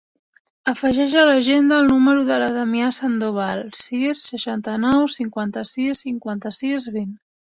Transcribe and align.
Afegeix 0.71 1.11
a 1.23 1.25
l'agenda 1.29 1.77
el 1.81 1.89
número 1.91 2.23
de 2.29 2.39
la 2.43 2.47
Damià 2.55 2.87
Sandoval: 2.99 3.61
sis, 3.81 4.23
seixanta-nou, 4.31 5.05
cinquanta-sis, 5.17 6.05
cinquanta-sis, 6.07 6.89
vint. 6.99 7.17